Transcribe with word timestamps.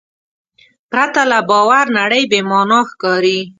پرته 0.91 1.21
له 1.31 1.39
باور 1.49 1.85
نړۍ 1.99 2.23
بېمانا 2.31 2.79
ښکاري. 2.89 3.39